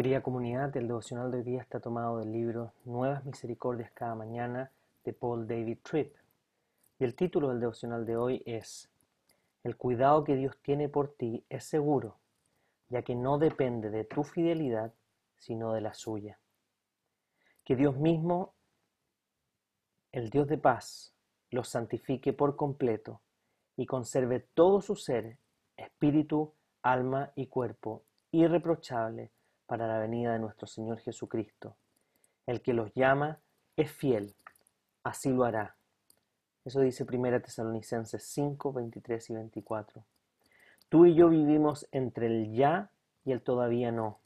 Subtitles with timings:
[0.00, 4.72] Querida comunidad, el devocional de hoy día está tomado del libro Nuevas Misericordias cada mañana
[5.04, 6.16] de Paul David Tripp.
[6.98, 8.90] Y el título del devocional de hoy es
[9.62, 12.16] El cuidado que Dios tiene por ti es seguro,
[12.88, 14.94] ya que no depende de tu fidelidad,
[15.36, 16.38] sino de la suya.
[17.62, 18.54] Que Dios mismo,
[20.12, 21.14] el Dios de paz,
[21.50, 23.20] los santifique por completo
[23.76, 25.36] y conserve todo su ser,
[25.76, 29.30] espíritu, alma y cuerpo, irreprochable,
[29.70, 31.76] para la venida de nuestro Señor Jesucristo.
[32.44, 33.38] El que los llama
[33.76, 34.34] es fiel,
[35.04, 35.76] así lo hará.
[36.64, 40.04] Eso dice 1 Tesalonicenses 5, 23 y 24.
[40.88, 42.90] Tú y yo vivimos entre el ya
[43.24, 44.18] y el todavía no,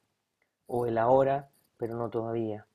[0.67, 2.67] o el ahora, pero no todavía.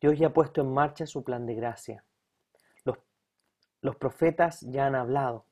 [0.00, 2.04] Dios ya ha puesto en marcha su plan de gracia.
[2.84, 2.98] Los,
[3.80, 5.46] los profetas ya han hablado.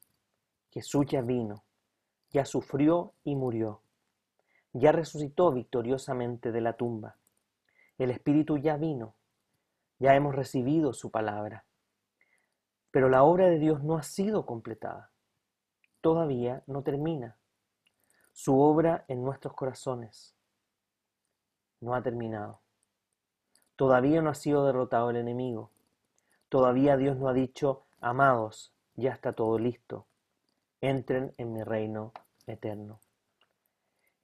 [0.70, 1.64] Jesús ya vino,
[2.30, 3.80] ya sufrió y murió
[4.78, 7.16] ya resucitó victoriosamente de la tumba.
[7.96, 9.14] El Espíritu ya vino,
[9.98, 11.64] ya hemos recibido su palabra.
[12.90, 15.10] Pero la obra de Dios no ha sido completada.
[16.02, 17.38] Todavía no termina.
[18.32, 20.36] Su obra en nuestros corazones
[21.80, 22.60] no ha terminado.
[23.76, 25.70] Todavía no ha sido derrotado el enemigo.
[26.50, 30.06] Todavía Dios no ha dicho, amados, ya está todo listo.
[30.82, 32.12] Entren en mi reino
[32.46, 33.00] eterno.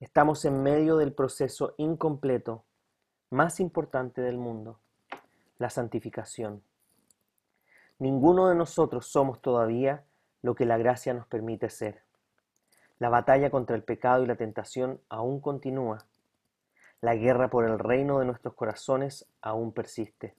[0.02, 2.64] Estamos en medio del proceso incompleto
[3.30, 4.80] más importante del mundo,
[5.58, 6.64] la santificación.
[8.00, 10.02] Ninguno de nosotros somos todavía
[10.42, 12.02] lo que la gracia nos permite ser.
[12.98, 16.04] La batalla contra el pecado y la tentación aún continúa.
[17.00, 20.34] La guerra por el reino de nuestros corazones aún persiste.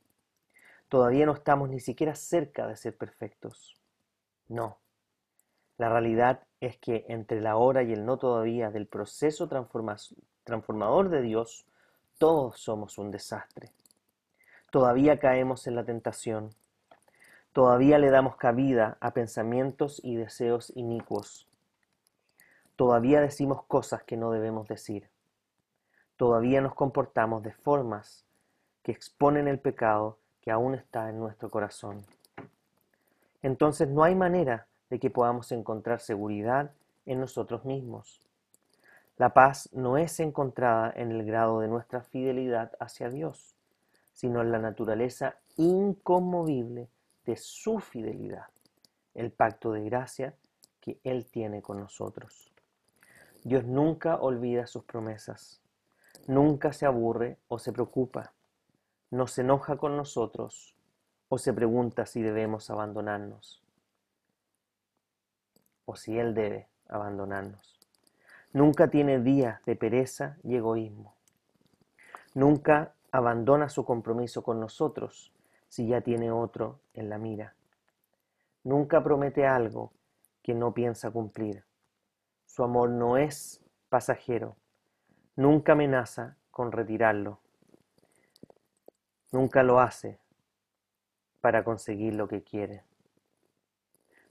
[0.90, 3.80] Todavía no estamos ni siquiera cerca de ser perfectos.
[4.50, 4.83] No.
[5.78, 11.22] La realidad es que entre la hora y el no todavía del proceso transformador de
[11.22, 11.66] Dios,
[12.18, 13.72] todos somos un desastre.
[14.72, 16.52] Todavía caemos en la tentación.
[17.52, 21.48] Todavía le damos cabida a pensamientos y deseos inicuos.
[22.76, 25.10] Todavía decimos cosas que no debemos decir.
[26.18, 28.26] Todavía nos comportamos de formas
[28.82, 32.06] que exponen el pecado que aún está en nuestro corazón.
[33.42, 36.72] Entonces no hay manera de que podamos encontrar seguridad
[37.06, 38.22] en nosotros mismos.
[39.18, 43.56] La paz no es encontrada en el grado de nuestra fidelidad hacia Dios,
[44.14, 46.90] sino en la naturaleza inconmovible
[47.26, 48.48] de su fidelidad,
[49.14, 50.36] el pacto de gracia
[50.82, 52.52] que Él tiene con nosotros.
[53.44, 55.62] Dios nunca olvida sus promesas,
[56.28, 58.34] nunca se aburre o se preocupa,
[59.12, 60.76] no se enoja con nosotros
[61.30, 63.63] o se pregunta si debemos abandonarnos
[65.86, 67.80] o si Él debe abandonarnos.
[68.52, 71.16] Nunca tiene días de pereza y egoísmo.
[72.36, 75.32] Nunca abandona su compromiso con nosotros
[75.70, 77.56] si ya tiene otro en la mira.
[78.64, 79.92] Nunca promete algo
[80.42, 81.64] que no piensa cumplir.
[82.46, 84.56] Su amor no es pasajero.
[85.36, 87.40] Nunca amenaza con retirarlo.
[89.32, 90.20] Nunca lo hace
[91.42, 92.84] para conseguir lo que quiere.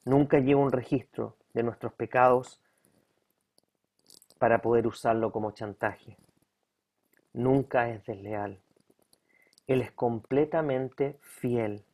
[0.05, 2.61] Nunca lleva un registro de nuestros pecados
[4.39, 6.17] para poder usarlo como chantaje.
[7.33, 8.61] Nunca es desleal.
[9.67, 11.85] Él es completamente fiel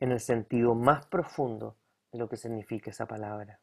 [0.00, 1.76] en el sentido más profundo
[2.12, 3.60] de lo que significa esa palabra.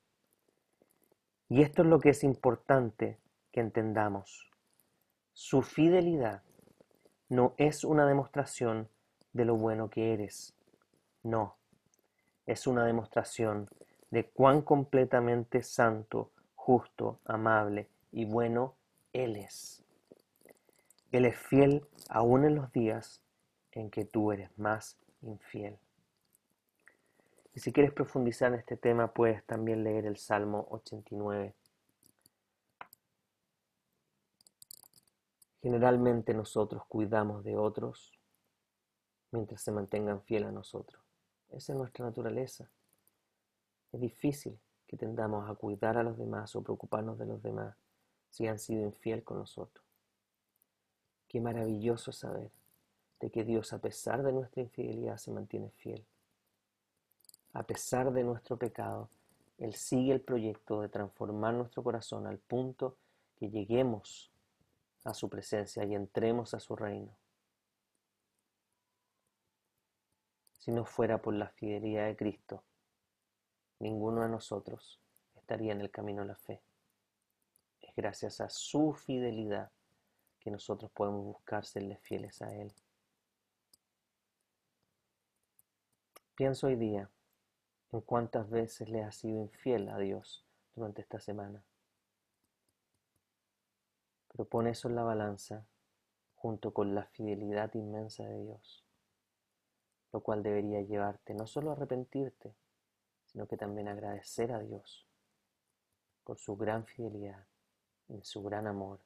[1.48, 3.20] Y esto es lo que es importante
[3.52, 4.50] que entendamos.
[5.34, 6.42] Su fidelidad
[7.30, 8.90] no es una demostración
[9.34, 10.56] de lo bueno que eres.
[11.24, 11.58] No,
[12.46, 13.70] es una demostración
[14.16, 18.78] de cuán completamente santo, justo, amable y bueno
[19.12, 19.84] Él es.
[21.12, 23.22] Él es fiel aún en los días
[23.74, 25.78] en que tú eres más infiel.
[27.54, 31.54] Y si quieres profundizar en este tema, puedes también leer el Salmo 89.
[35.62, 38.14] Generalmente nosotros cuidamos de otros
[39.32, 41.04] mientras se mantengan fiel a nosotros.
[41.50, 42.72] Esa es nuestra naturaleza.
[43.96, 47.78] Es difícil que tendamos a cuidar a los demás o preocuparnos de los demás
[48.30, 49.86] si han sido infiel con nosotros.
[51.30, 52.52] Qué maravilloso saber
[53.22, 56.06] de que Dios, a pesar de nuestra infidelidad, se mantiene fiel.
[57.54, 59.08] A pesar de nuestro pecado,
[59.60, 62.98] Él sigue el proyecto de transformar nuestro corazón al punto
[63.38, 64.30] que lleguemos
[65.06, 67.16] a su presencia y entremos a su reino.
[70.60, 72.62] Si no fuera por la fidelidad de Cristo,
[73.80, 75.00] ninguno de nosotros
[75.36, 76.62] estaría en el camino de la fe.
[77.82, 79.72] Es gracias a su fidelidad
[80.40, 82.74] que nosotros podemos buscar serle fieles a Él.
[86.36, 87.10] Pienso hoy día
[87.92, 90.46] en cuántas veces le has sido infiel a Dios
[90.76, 91.64] durante esta semana.
[94.32, 95.66] Pero pon eso en la balanza
[96.36, 98.84] junto con la fidelidad inmensa de Dios,
[100.12, 102.54] lo cual debería llevarte no solo a arrepentirte,
[103.36, 105.06] sino que también agradecer a Dios
[106.24, 107.46] por su gran fidelidad
[108.08, 109.02] y su gran amor,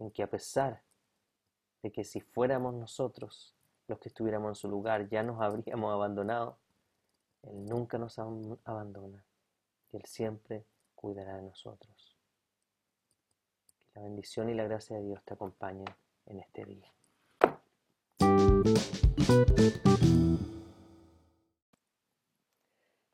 [0.00, 0.82] en que a pesar
[1.80, 3.54] de que si fuéramos nosotros
[3.86, 6.58] los que estuviéramos en su lugar ya nos habríamos abandonado,
[7.44, 9.24] Él nunca nos abandona
[9.92, 10.66] y Él siempre
[10.96, 12.16] cuidará de nosotros.
[13.78, 15.86] Que la bendición y la gracia de Dios te acompañen
[16.26, 16.92] en este día.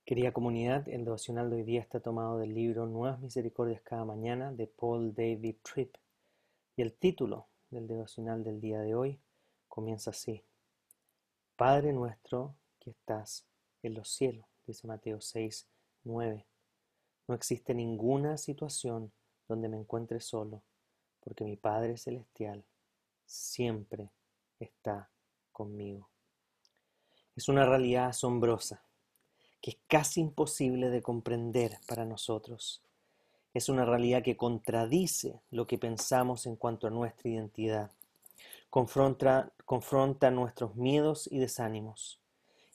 [0.09, 4.51] Querida comunidad, el devocional de hoy día está tomado del libro Nuevas Misericordias cada mañana
[4.51, 5.97] de Paul David Tripp
[6.77, 9.21] y el título del devocional del día de hoy
[9.69, 10.43] comienza así.
[11.57, 13.45] Padre nuestro que estás
[13.83, 15.69] en los cielos, dice Mateo 6,
[16.05, 16.47] 9.
[17.27, 19.13] No existe ninguna situación
[19.47, 20.63] donde me encuentre solo,
[21.21, 22.65] porque mi Padre Celestial
[23.27, 24.11] siempre
[24.59, 25.11] está
[25.53, 26.09] conmigo.
[27.37, 28.88] Es una realidad asombrosa
[29.61, 32.83] que es casi imposible de comprender para nosotros.
[33.55, 37.91] Es una realidad que contradice lo que pensamos en cuanto a nuestra identidad.
[38.71, 42.21] Confronta, confronta nuestros miedos y desánimos.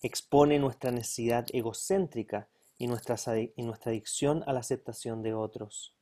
[0.01, 3.15] Expone nuestra necesidad egocéntrica y nuestra,
[3.55, 5.93] y nuestra adicción a la aceptación de otros.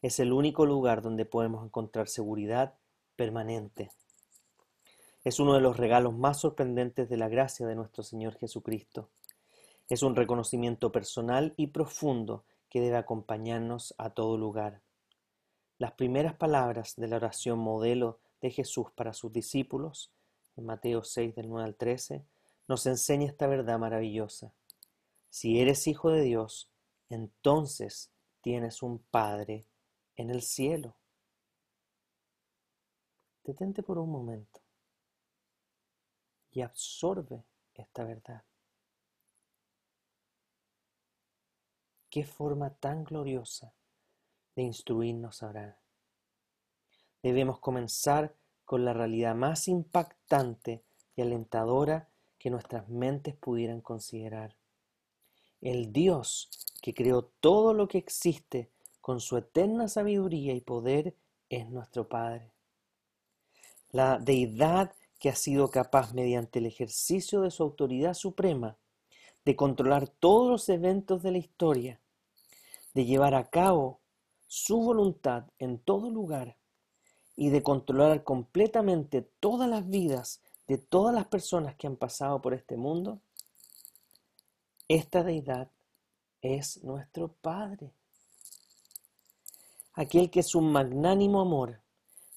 [0.00, 2.74] Es el único lugar donde podemos encontrar seguridad
[3.16, 3.90] permanente.
[5.24, 9.10] Es uno de los regalos más sorprendentes de la gracia de nuestro Señor Jesucristo.
[9.88, 14.80] Es un reconocimiento personal y profundo que debe acompañarnos a todo lugar.
[15.78, 20.12] Las primeras palabras de la oración modelo de Jesús para sus discípulos,
[20.56, 22.24] en Mateo 6 del 9 al 13,
[22.68, 24.54] nos enseña esta verdad maravillosa.
[25.28, 26.70] Si eres hijo de Dios,
[27.08, 29.66] entonces tienes un Padre
[30.16, 30.96] en el cielo.
[33.44, 34.60] Detente por un momento
[36.50, 37.44] y absorbe
[37.74, 38.44] esta verdad.
[42.12, 43.72] Qué forma tan gloriosa
[44.54, 45.78] de instruirnos ahora.
[47.22, 48.34] Debemos comenzar
[48.66, 50.84] con la realidad más impactante
[51.16, 54.58] y alentadora que nuestras mentes pudieran considerar.
[55.62, 56.50] El Dios
[56.82, 58.70] que creó todo lo que existe
[59.00, 61.16] con su eterna sabiduría y poder
[61.48, 62.52] es nuestro Padre.
[63.88, 68.76] La deidad que ha sido capaz mediante el ejercicio de su autoridad suprema
[69.46, 72.01] de controlar todos los eventos de la historia,
[72.94, 74.00] de llevar a cabo
[74.46, 76.56] su voluntad en todo lugar
[77.36, 82.54] y de controlar completamente todas las vidas de todas las personas que han pasado por
[82.54, 83.20] este mundo,
[84.88, 85.70] esta deidad
[86.40, 87.92] es nuestro Padre.
[89.94, 91.80] Aquel que es un magnánimo amor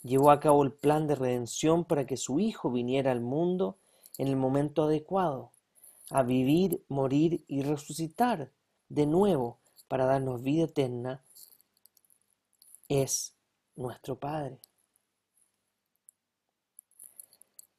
[0.03, 3.77] llevó a cabo el plan de redención para que su Hijo viniera al mundo
[4.17, 5.51] en el momento adecuado,
[6.11, 8.51] a vivir, morir y resucitar
[8.89, 11.21] de nuevo para darnos vida eterna,
[12.89, 13.33] es
[13.75, 14.59] nuestro Padre.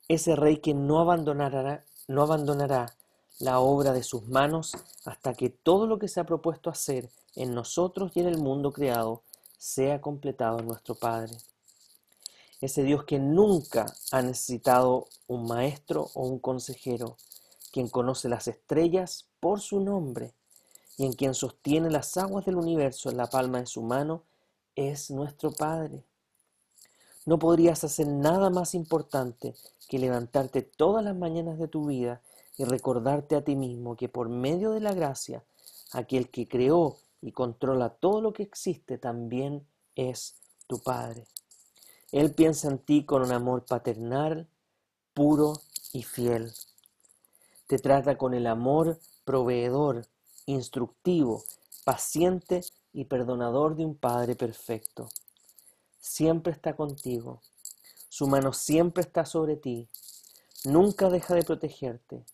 [0.08, 2.96] Ese Rey que no abandonará, no abandonará
[3.38, 7.54] la obra de sus manos hasta que todo lo que se ha propuesto hacer en
[7.54, 9.22] nosotros y en el mundo creado
[9.58, 11.36] sea completado en nuestro Padre
[12.60, 17.16] ese Dios que nunca ha necesitado un maestro o un consejero,
[17.70, 20.34] quien conoce las estrellas por su nombre
[20.96, 24.22] y en quien sostiene las aguas del universo en la palma de su mano,
[24.74, 26.04] es nuestro Padre.
[27.24, 29.54] No podrías hacer nada más importante
[29.88, 32.22] que levantarte todas las mañanas de tu vida
[32.56, 35.44] y recordarte a ti mismo que por medio de la gracia,
[35.92, 40.36] aquel que creó y controla todo lo que existe también es
[40.66, 41.26] tu Padre.
[42.12, 44.48] Él piensa en ti con un amor paternal,
[45.12, 45.60] puro
[45.92, 46.52] y fiel.
[47.66, 50.06] Te trata con el amor proveedor,
[50.46, 51.44] instructivo,
[51.84, 52.62] paciente
[52.92, 55.08] y perdonador de un Padre perfecto.
[56.00, 57.42] Siempre está contigo.
[58.08, 59.88] Su mano siempre está sobre ti.
[60.64, 62.24] Nunca deja de protegerte.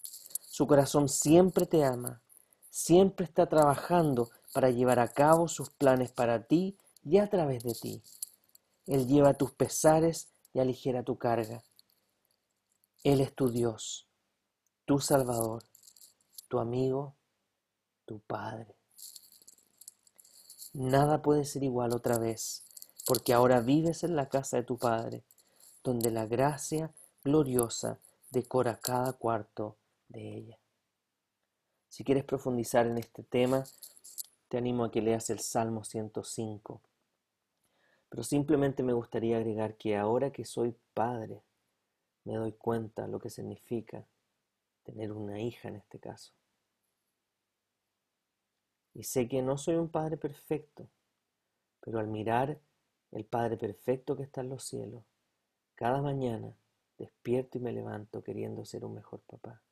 [0.40, 2.22] Su corazón siempre te ama.
[2.70, 7.74] Siempre está trabajando para llevar a cabo sus planes para ti y a través de
[7.74, 8.02] ti.
[8.86, 11.62] Él lleva tus pesares y aligera tu carga.
[13.04, 14.06] Él es tu Dios,
[14.84, 15.64] tu Salvador,
[16.48, 17.16] tu amigo,
[18.04, 18.74] tu Padre.
[20.72, 22.64] Nada puede ser igual otra vez,
[23.06, 25.22] porque ahora vives en la casa de tu Padre,
[25.84, 26.92] donde la gracia
[27.24, 27.98] gloriosa
[28.30, 29.76] decora cada cuarto
[30.08, 30.58] de ella.
[31.88, 33.64] Si quieres profundizar en este tema,
[34.48, 36.80] te animo a que leas el Salmo 105.
[38.08, 41.42] Pero simplemente me gustaría agregar que ahora que soy padre,
[42.24, 44.06] me doy cuenta lo que significa
[44.84, 46.32] tener una hija en este caso.
[48.94, 50.88] Y sé que no soy un padre perfecto,
[51.80, 52.60] pero al mirar
[53.12, 55.04] el Padre perfecto que está en los cielos,
[55.74, 56.56] cada mañana
[56.98, 59.62] despierto y me levanto queriendo ser un mejor papá.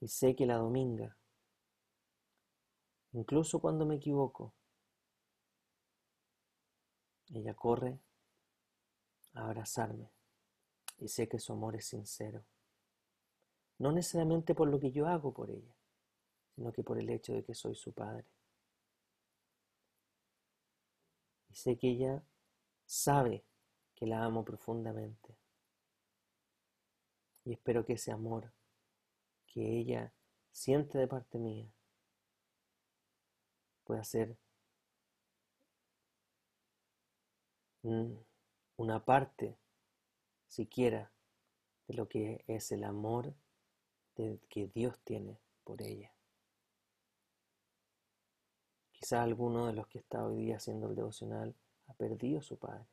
[0.00, 1.16] Y sé que la dominga,
[3.12, 4.52] incluso cuando me equivoco,
[7.32, 7.98] ella corre
[9.32, 10.10] a abrazarme
[10.98, 12.44] y sé que su amor es sincero.
[13.78, 15.73] No necesariamente por lo que yo hago por ella,
[16.54, 18.24] sino que por el hecho de que soy su padre.
[21.48, 22.22] Y sé que ella
[22.86, 23.44] sabe
[23.94, 25.36] que la amo profundamente.
[27.44, 28.52] Y espero que ese amor
[29.46, 30.12] que ella
[30.50, 31.70] siente de parte mía
[33.84, 34.36] pueda ser
[38.76, 39.58] una parte
[40.48, 41.12] siquiera
[41.86, 43.34] de lo que es el amor
[44.14, 46.13] que Dios tiene por ella.
[49.04, 51.54] Quizá alguno de los que está hoy día haciendo el devocional
[51.88, 52.86] ha perdido su padre.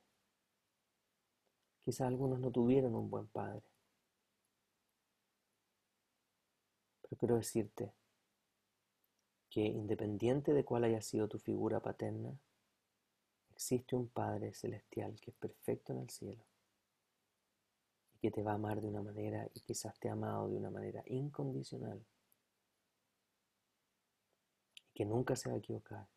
[1.86, 3.64] Quizá algunos no tuvieron un buen padre.
[7.02, 7.94] Pero quiero decirte
[9.50, 12.38] que independiente de cuál haya sido tu figura paterna,
[13.54, 16.44] existe un Padre celestial que es perfecto en el cielo
[18.16, 20.58] y que te va a amar de una manera y quizás te ha amado de
[20.58, 22.06] una manera incondicional
[25.02, 26.08] que nunca se va a equivocar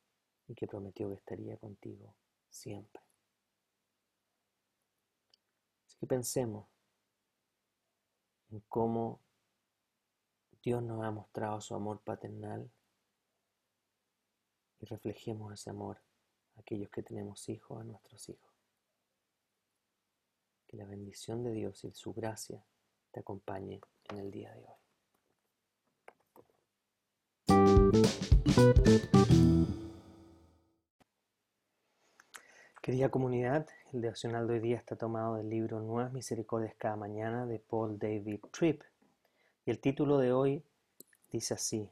[0.46, 2.14] y que prometió que estaría contigo
[2.50, 3.02] siempre.
[5.86, 6.68] Así que pensemos
[8.50, 9.22] en cómo
[10.62, 12.70] Dios nos ha mostrado su amor paternal
[14.80, 16.02] y reflejemos ese amor
[16.56, 18.52] a aquellos que tenemos hijos, a nuestros hijos.
[20.66, 22.62] Que la bendición de Dios y su gracia
[23.12, 24.83] te acompañe en el día de hoy.
[32.80, 37.46] Querida comunidad, el devocional de hoy día está tomado del libro Nuevas Misericordias cada mañana
[37.46, 38.82] de Paul David Tripp.
[39.66, 40.64] Y el título de hoy
[41.32, 41.90] dice así,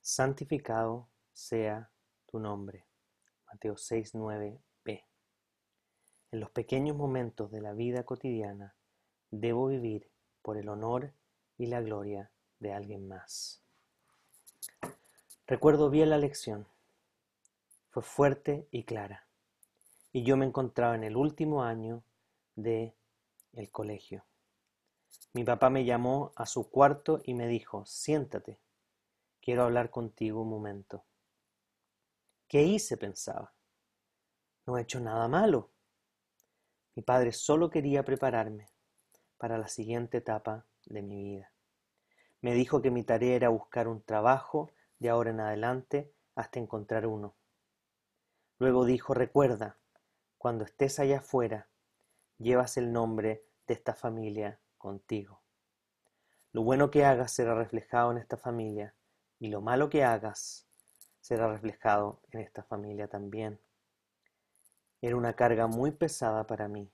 [0.00, 1.92] Santificado sea
[2.26, 2.84] tu nombre.
[3.46, 5.04] Mateo 6, 9b.
[6.32, 8.74] En los pequeños momentos de la vida cotidiana
[9.30, 10.10] debo vivir
[10.42, 11.12] por el honor
[11.56, 13.62] y la gloria de alguien más.
[15.48, 16.66] Recuerdo bien la lección.
[17.88, 19.26] Fue fuerte y clara.
[20.12, 22.04] Y yo me encontraba en el último año
[22.54, 22.94] de
[23.54, 24.26] el colegio.
[25.32, 28.58] Mi papá me llamó a su cuarto y me dijo, siéntate,
[29.40, 31.06] quiero hablar contigo un momento.
[32.46, 32.98] ¿Qué hice?
[32.98, 33.54] pensaba.
[34.66, 35.70] No he hecho nada malo.
[36.94, 38.68] Mi padre solo quería prepararme
[39.38, 41.50] para la siguiente etapa de mi vida.
[42.42, 47.06] Me dijo que mi tarea era buscar un trabajo de ahora en adelante hasta encontrar
[47.06, 47.34] uno.
[48.58, 49.76] Luego dijo, recuerda,
[50.36, 51.68] cuando estés allá afuera,
[52.38, 55.42] llevas el nombre de esta familia contigo.
[56.52, 58.94] Lo bueno que hagas será reflejado en esta familia
[59.38, 60.66] y lo malo que hagas
[61.20, 63.60] será reflejado en esta familia también.
[65.00, 66.90] Era una carga muy pesada para mí.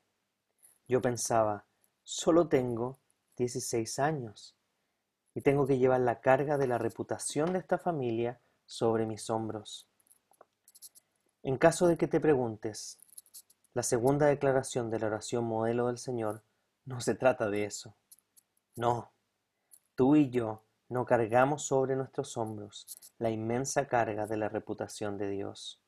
[0.86, 1.64] Yo pensaba,
[2.02, 2.98] solo tengo
[3.36, 4.53] 16 años
[5.34, 9.88] y tengo que llevar la carga de la reputación de esta familia sobre mis hombros.
[11.42, 12.98] En caso de que te preguntes,
[13.74, 16.42] la segunda declaración de la oración modelo del Señor
[16.84, 17.96] no se trata de eso.
[18.76, 19.12] No,
[19.94, 25.28] tú y yo no cargamos sobre nuestros hombros la inmensa carga de la reputación de
[25.28, 25.80] Dios.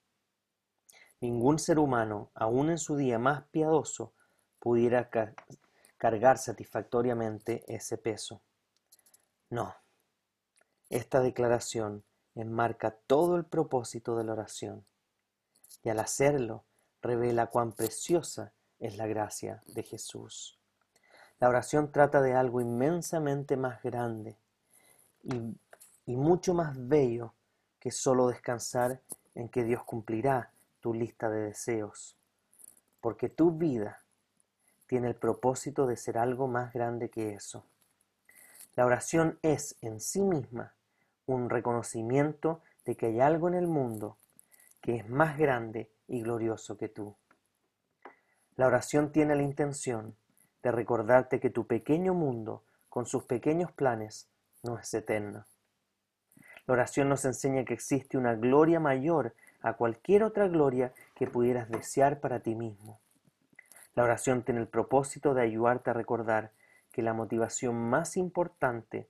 [1.21, 4.13] Ningún ser humano, aun en su día más piadoso,
[4.59, 5.09] pudiera
[5.97, 8.43] cargar satisfactoriamente ese peso.
[9.51, 9.75] No.
[10.91, 14.85] Esta declaración enmarca todo el propósito de la oración
[15.83, 16.65] y al hacerlo
[17.01, 20.59] revela cuán preciosa es la gracia de Jesús.
[21.39, 24.37] La oración trata de algo inmensamente más grande
[25.23, 25.57] y,
[26.07, 27.35] mucho más bello
[27.79, 29.01] que solo descansar
[29.35, 30.51] en que Dios cumplirá
[30.81, 32.17] tu lista de deseos,
[33.01, 34.03] porque tu vida
[34.87, 37.67] tiene el propósito de ser algo más grande que eso.
[38.77, 40.75] La oración es en sí misma
[41.25, 44.19] un reconocimiento de que hay algo en el mundo
[44.83, 47.17] que es más grande y glorioso que tú.
[48.55, 50.15] La oración tiene la intención
[50.63, 54.29] de recordarte que tu pequeño mundo, con sus pequeños planes,
[54.63, 55.47] no es eterno.
[56.67, 61.71] La oración nos enseña que existe una gloria mayor a cualquier otra gloria que pudieras
[61.71, 63.01] desear para ti mismo.
[63.95, 66.53] La oración tiene el propósito de ayudarte a recordar
[66.97, 69.07] que la motivación más importante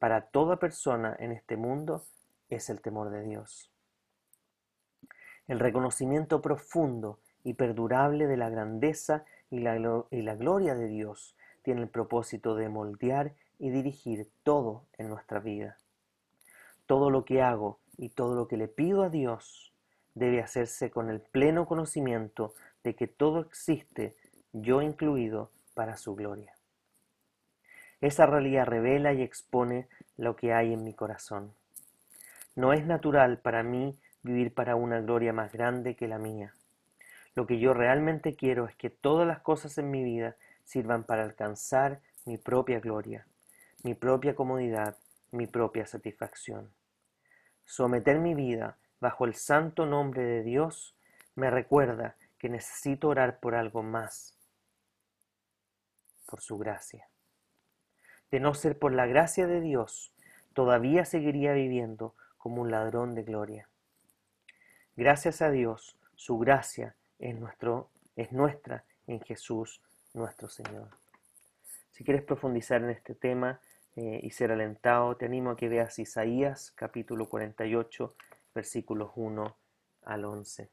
[0.00, 2.02] para toda persona en este mundo
[2.48, 3.70] es el temor de Dios.
[5.46, 9.76] El reconocimiento profundo y perdurable de la grandeza y la,
[10.10, 15.38] y la, gloria de Dios tiene el propósito de moldear y dirigir todo en nuestra
[15.38, 15.78] vida.
[16.86, 19.72] Todo lo que hago y todo lo que le pido a Dios
[20.16, 24.16] debe hacerse con el pleno conocimiento de que todo existe,
[24.52, 26.57] yo incluido, para su gloria.
[28.00, 31.52] Esa realidad revela y expone lo que hay en mi corazón.
[32.54, 36.54] No es natural para mí vivir para una gloria más grande que la mía.
[37.34, 41.22] Lo que yo realmente quiero es que todas las cosas en mi vida sirvan para
[41.22, 43.26] alcanzar mi propia gloria,
[43.84, 44.96] mi propia comodidad,
[45.30, 46.70] mi propia satisfacción.
[47.64, 50.96] Someter mi vida bajo el santo nombre de Dios
[51.34, 54.36] me recuerda que necesito orar por algo más,
[56.26, 57.07] por su gracia.
[58.30, 60.12] De no ser por la gracia de Dios,
[60.52, 63.68] todavía seguiría viviendo como un ladrón de gloria.
[64.96, 69.80] Gracias a Dios, su gracia es, nuestro, es nuestra en Jesús
[70.14, 70.88] nuestro Señor.
[71.92, 73.60] Si quieres profundizar en este tema
[73.96, 78.14] eh, y ser alentado, te animo a que veas Isaías capítulo 48,
[78.54, 79.56] versículos 1
[80.04, 80.70] al 11.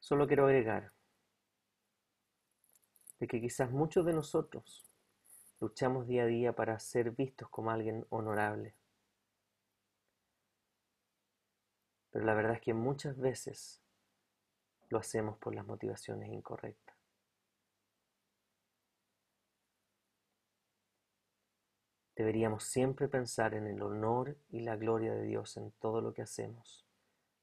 [0.00, 0.92] Solo quiero agregar
[3.18, 4.84] de que quizás muchos de nosotros
[5.60, 8.74] luchamos día a día para ser vistos como alguien honorable.
[12.10, 13.80] Pero la verdad es que muchas veces
[14.88, 16.96] lo hacemos por las motivaciones incorrectas.
[22.14, 26.22] Deberíamos siempre pensar en el honor y la gloria de Dios en todo lo que
[26.22, 26.86] hacemos,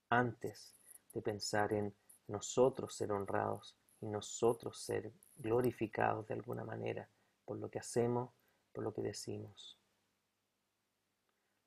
[0.09, 0.73] antes
[1.13, 1.93] de pensar en
[2.27, 7.07] nosotros ser honrados y nosotros ser glorificados de alguna manera
[7.45, 8.31] por lo que hacemos,
[8.71, 9.77] por lo que decimos.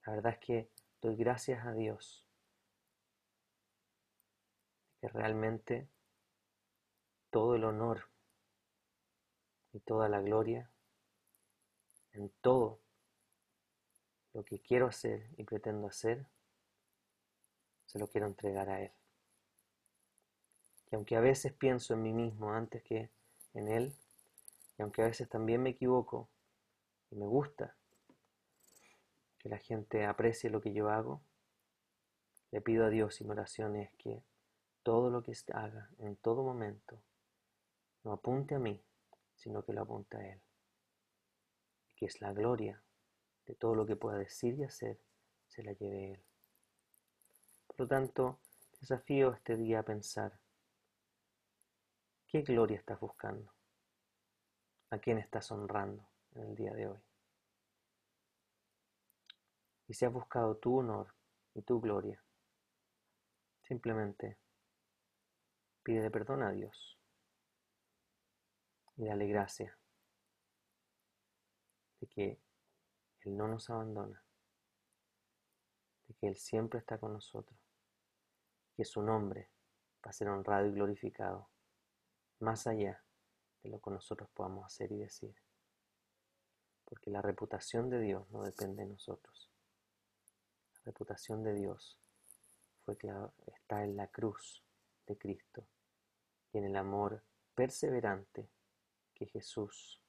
[0.05, 2.25] La verdad es que doy gracias a Dios
[5.01, 5.89] que realmente
[7.31, 8.09] todo el honor
[9.73, 10.71] y toda la gloria
[12.12, 12.81] en todo
[14.33, 16.27] lo que quiero hacer y pretendo hacer,
[17.87, 18.93] se lo quiero entregar a Él.
[20.91, 23.11] Y aunque a veces pienso en mí mismo antes que
[23.55, 23.95] en Él,
[24.79, 26.29] y aunque a veces también me equivoco
[27.11, 27.75] y me gusta
[29.39, 31.23] que la gente aprecie lo que yo hago,
[32.51, 34.23] le pido a Dios y mi oración es que
[34.83, 37.03] todo lo que haga en todo momento
[38.05, 38.81] no apunte a mí,
[39.35, 40.41] sino que lo apunte a Él.
[41.91, 42.81] Y que es la gloria
[43.47, 44.99] de todo lo que pueda decir y hacer,
[45.49, 46.23] se la lleve Él.
[47.67, 48.39] Por lo tanto,
[48.81, 50.39] desafío este día a pensar,
[52.29, 53.56] ¿qué gloria estás buscando?
[54.90, 57.01] ¿A quién estás honrando en el día de hoy?
[59.88, 61.12] Y si has buscado tu honor
[61.55, 62.22] y tu gloria,
[63.62, 64.38] simplemente
[65.83, 66.99] pide perdón a Dios
[68.96, 69.77] y dale gracia
[72.01, 72.40] de que
[73.22, 74.22] Él no nos abandona,
[76.07, 77.59] de que Él siempre está con nosotros,
[78.77, 79.51] que su nombre
[80.05, 81.49] va a ser honrado y glorificado
[82.38, 83.06] más allá
[83.68, 85.35] lo que nosotros podamos hacer y decir.
[86.85, 89.50] Porque la reputación de Dios no depende de nosotros.
[90.74, 91.98] La reputación de Dios
[92.85, 93.12] fue que
[93.46, 94.62] está en la cruz
[95.07, 95.66] de Cristo
[96.52, 97.22] y en el amor
[97.55, 98.48] perseverante
[99.14, 100.00] que Jesús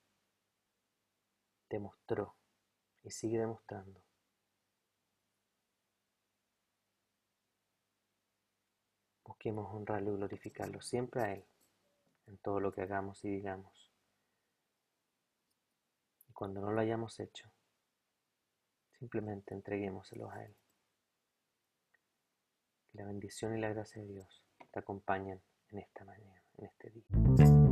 [1.70, 2.36] demostró
[3.04, 4.02] y sigue demostrando.
[9.24, 11.46] Busquemos honrarlo y glorificarlo siempre a Él
[12.28, 13.92] en todo lo que hagamos y digamos.
[16.30, 17.52] Y cuando no lo hayamos hecho,
[19.00, 20.56] simplemente entreguémoselo a Él.
[22.92, 26.90] Que la bendición y la gracia de Dios te acompañen en esta mañana, en este
[26.92, 27.67] día.